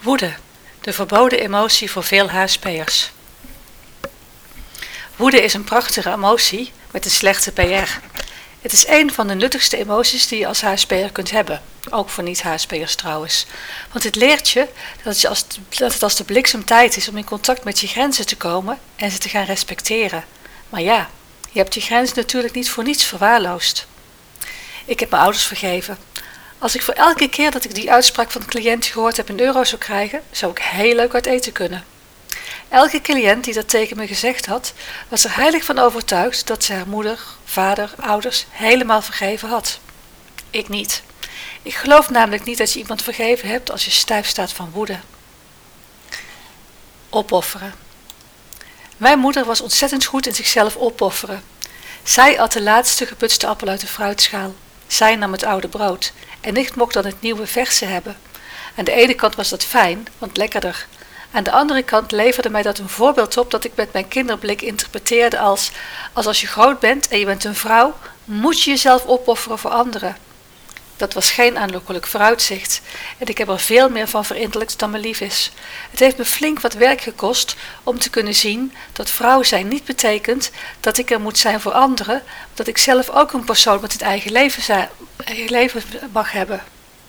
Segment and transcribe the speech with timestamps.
[0.00, 0.34] Woede,
[0.80, 3.10] de verboden emotie voor veel HSP'ers.
[5.16, 7.98] Woede is een prachtige emotie met een slechte PR.
[8.60, 11.62] Het is een van de nuttigste emoties die je als HSP'er kunt hebben.
[11.90, 13.46] Ook voor niet-HSP'ers trouwens.
[13.92, 14.68] Want het leert je
[15.02, 18.26] dat als, dat het als de bliksem tijd is om in contact met je grenzen
[18.26, 20.24] te komen en ze te gaan respecteren.
[20.68, 21.10] Maar ja,
[21.50, 23.86] je hebt je grenzen natuurlijk niet voor niets verwaarloosd.
[24.84, 25.98] Ik heb mijn ouders vergeven.
[26.58, 29.40] Als ik voor elke keer dat ik die uitspraak van een cliënt gehoord heb een
[29.40, 31.84] euro zou krijgen, zou ik heel leuk uit eten kunnen.
[32.68, 34.72] Elke cliënt die dat tegen me gezegd had,
[35.08, 39.78] was er heilig van overtuigd dat ze haar moeder, vader, ouders helemaal vergeven had.
[40.50, 41.02] Ik niet.
[41.62, 44.98] Ik geloof namelijk niet dat je iemand vergeven hebt als je stijf staat van woede.
[47.10, 47.74] Opofferen.
[48.96, 51.42] Mijn moeder was ontzettend goed in zichzelf opofferen.
[52.02, 54.54] Zij at de laatste geputste appel uit de fruitschaal.
[54.88, 58.16] Zij nam het oude brood en ik mocht dan het nieuwe verse hebben.
[58.76, 60.86] Aan de ene kant was dat fijn, want lekkerder.
[61.32, 64.62] Aan de andere kant leverde mij dat een voorbeeld op dat ik met mijn kinderblik
[64.62, 65.70] interpreteerde als:
[66.12, 69.70] als als je groot bent en je bent een vrouw, moet je jezelf opofferen voor
[69.70, 70.16] anderen.
[70.98, 72.80] Dat was geen aanlokkelijk vooruitzicht
[73.18, 75.52] en ik heb er veel meer van verinnerlijkt dan me lief is.
[75.90, 79.84] Het heeft me flink wat werk gekost om te kunnen zien dat vrouw zijn niet
[79.84, 82.22] betekent dat ik er moet zijn voor anderen,
[82.54, 84.88] dat ik zelf ook een persoon met het eigen leven,
[85.46, 85.82] leven
[86.12, 86.62] mag hebben,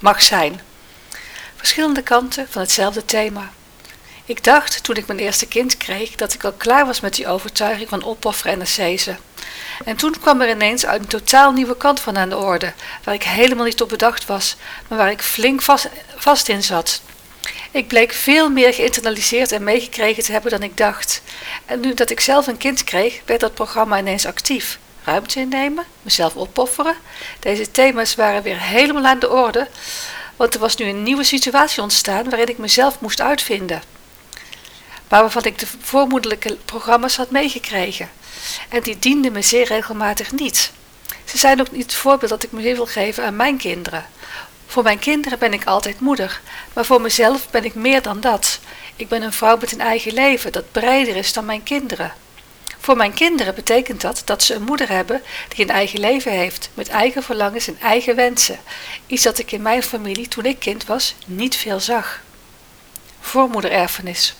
[0.00, 0.60] mag zijn.
[1.56, 3.50] Verschillende kanten van hetzelfde thema.
[4.24, 7.28] Ik dacht toen ik mijn eerste kind kreeg dat ik al klaar was met die
[7.28, 9.16] overtuiging van opofferen en ascese.
[9.84, 12.72] En toen kwam er ineens een totaal nieuwe kant van aan de orde,
[13.04, 14.56] waar ik helemaal niet op bedacht was,
[14.88, 17.02] maar waar ik flink vast, vast in zat.
[17.70, 21.22] Ik bleek veel meer geïnternaliseerd en meegekregen te hebben dan ik dacht.
[21.66, 24.78] En nu dat ik zelf een kind kreeg, werd dat programma ineens actief.
[25.04, 26.94] Ruimte innemen, mezelf opofferen.
[27.40, 29.68] Deze thema's waren weer helemaal aan de orde,
[30.36, 33.93] want er was nu een nieuwe situatie ontstaan waarin ik mezelf moest uitvinden
[35.08, 38.10] maar waarvan ik de voormoedelijke programma's had meegekregen.
[38.68, 40.72] En die dienden me zeer regelmatig niet.
[41.24, 44.06] Ze zijn ook niet het voorbeeld dat ik me wil geven aan mijn kinderen.
[44.66, 46.40] Voor mijn kinderen ben ik altijd moeder,
[46.72, 48.60] maar voor mezelf ben ik meer dan dat.
[48.96, 52.12] Ik ben een vrouw met een eigen leven dat breder is dan mijn kinderen.
[52.78, 56.70] Voor mijn kinderen betekent dat dat ze een moeder hebben die een eigen leven heeft,
[56.74, 58.58] met eigen verlangens en eigen wensen.
[59.06, 62.20] Iets dat ik in mijn familie toen ik kind was niet veel zag.
[63.20, 64.34] Voormoedererfenis.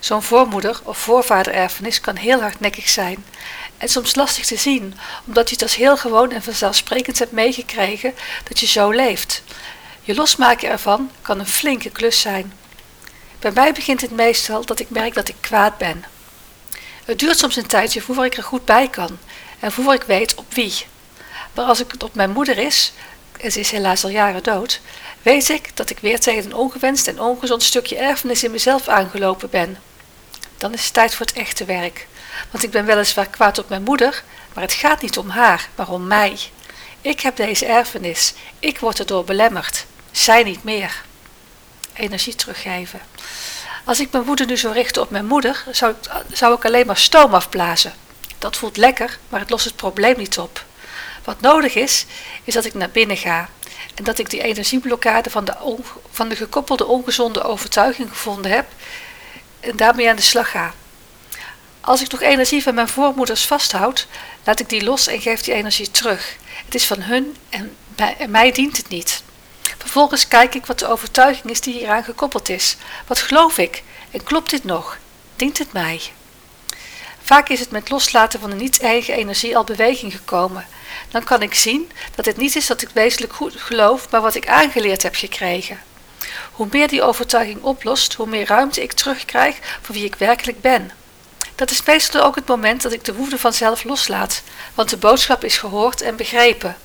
[0.00, 3.24] Zo'n voormoeder- of voorvadererfenis kan heel hardnekkig zijn
[3.78, 4.94] en soms lastig te zien,
[5.26, 9.42] omdat je het als heel gewoon en vanzelfsprekend hebt meegekregen dat je zo leeft.
[10.02, 12.52] Je losmaken ervan kan een flinke klus zijn.
[13.38, 16.04] Bij mij begint het meestal dat ik merk dat ik kwaad ben.
[17.04, 19.18] Het duurt soms een tijdje voor ik er goed bij kan
[19.58, 20.74] en voor ik weet op wie.
[21.54, 22.92] Maar als het op mijn moeder is,
[23.40, 24.80] en ze is helaas al jaren dood,
[25.22, 29.50] weet ik dat ik weer tegen een ongewenst en ongezond stukje erfenis in mezelf aangelopen
[29.50, 29.78] ben
[30.60, 32.06] dan is het tijd voor het echte werk.
[32.50, 34.22] Want ik ben weliswaar kwaad op mijn moeder,
[34.52, 36.38] maar het gaat niet om haar, maar om mij.
[37.00, 38.34] Ik heb deze erfenis.
[38.58, 39.86] Ik word erdoor belemmerd.
[40.10, 41.02] Zij niet meer.
[41.92, 43.00] Energie teruggeven.
[43.84, 46.86] Als ik mijn woede nu zou richten op mijn moeder, zou ik, zou ik alleen
[46.86, 47.92] maar stoom afblazen.
[48.38, 50.64] Dat voelt lekker, maar het lost het probleem niet op.
[51.24, 52.06] Wat nodig is,
[52.44, 53.48] is dat ik naar binnen ga
[53.94, 55.76] en dat ik die energieblokkade van de,
[56.10, 58.66] van de gekoppelde ongezonde overtuiging gevonden heb
[59.60, 60.74] en daarmee aan de slag ga.
[61.80, 64.06] Als ik nog energie van mijn voormoeders vasthoud,
[64.44, 66.36] laat ik die los en geef die energie terug.
[66.64, 67.76] Het is van hun en
[68.28, 69.22] mij, dient het niet.
[69.78, 72.76] Vervolgens kijk ik wat de overtuiging is die hieraan gekoppeld is.
[73.06, 73.82] Wat geloof ik?
[74.10, 74.98] En klopt dit nog?
[75.36, 76.00] Dient het mij?
[77.22, 80.66] Vaak is het met loslaten van de niet-eigen energie al beweging gekomen.
[81.10, 84.34] Dan kan ik zien dat het niet is dat ik wezenlijk goed geloof, maar wat
[84.34, 85.78] ik aangeleerd heb gekregen.
[86.60, 90.90] Hoe meer die overtuiging oplost, hoe meer ruimte ik terugkrijg voor wie ik werkelijk ben.
[91.54, 94.42] Dat is meestal ook het moment dat ik de woede vanzelf loslaat,
[94.74, 96.76] want de boodschap is gehoord en begrepen.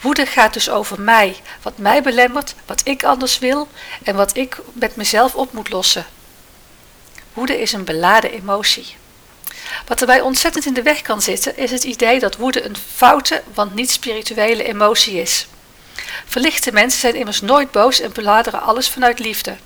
[0.00, 3.68] Woede gaat dus over mij, wat mij belemmert, wat ik anders wil
[4.02, 6.06] en wat ik met mezelf op moet lossen.
[7.32, 8.96] Woede is een beladen emotie.
[9.86, 13.42] Wat erbij ontzettend in de weg kan zitten, is het idee dat woede een foute,
[13.54, 15.46] want niet spirituele emotie is.
[16.26, 19.56] Verlichte mensen zijn immers nooit boos en beladeren alles vanuit liefde.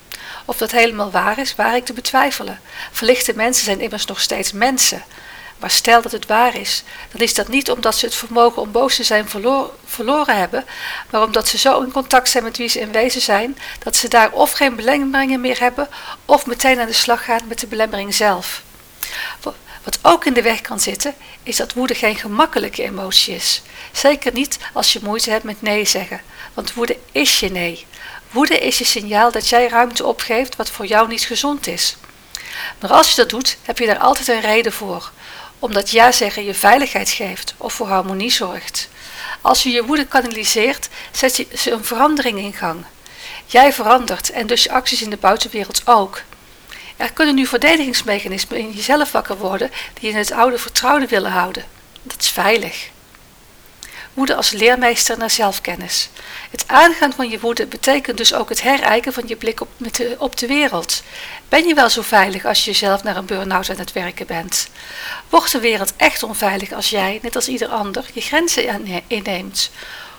[0.44, 2.60] Of dat helemaal waar is, waar ik te betwijfelen.
[2.92, 5.04] Verlichte mensen zijn immers nog steeds mensen.
[5.58, 6.82] Maar stel dat het waar is,
[7.12, 9.28] dan is dat niet omdat ze het vermogen om boos te zijn
[9.84, 10.64] verloren hebben,
[11.10, 14.08] maar omdat ze zo in contact zijn met wie ze in wezen zijn, dat ze
[14.08, 15.88] daar of geen belemmeringen meer hebben,
[16.24, 18.62] of meteen aan de slag gaan met de belemmering zelf.
[19.88, 23.62] Wat ook in de weg kan zitten, is dat woede geen gemakkelijke emotie is.
[23.92, 26.20] Zeker niet als je moeite hebt met nee zeggen,
[26.54, 27.86] want woede is je nee.
[28.30, 31.96] Woede is je signaal dat jij ruimte opgeeft wat voor jou niet gezond is.
[32.80, 35.10] Maar als je dat doet, heb je daar altijd een reden voor.
[35.58, 38.88] Omdat ja zeggen je veiligheid geeft of voor harmonie zorgt.
[39.40, 42.84] Als je je woede kanaliseert, zet je een verandering in gang.
[43.46, 46.22] Jij verandert en dus je acties in de buitenwereld ook.
[46.98, 51.64] Er kunnen nu verdedigingsmechanismen in jezelf wakker worden die in het oude vertrouwde willen houden.
[52.02, 52.88] Dat is veilig.
[54.14, 56.08] Woede als leermeester naar zelfkennis.
[56.50, 60.16] Het aangaan van je woede betekent dus ook het herijken van je blik op, de,
[60.18, 61.02] op de wereld.
[61.48, 64.68] Ben je wel zo veilig als je jezelf naar een burn-out aan het werken bent?
[65.28, 69.70] Wordt de wereld echt onveilig als jij, net als ieder ander, je grenzen inneemt?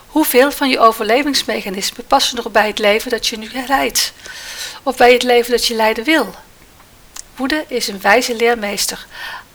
[0.07, 4.13] Hoeveel van je overlevingsmechanismen passen nog bij het leven dat je nu leidt?
[4.83, 6.35] Of bij het leven dat je leiden wil?
[7.39, 9.05] Woede is een wijze leermeester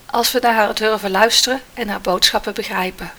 [0.07, 3.13] als we naar haar durven luisteren en haar boodschappen begrijpen.